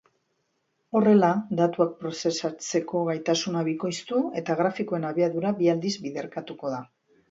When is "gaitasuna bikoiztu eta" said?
3.11-4.61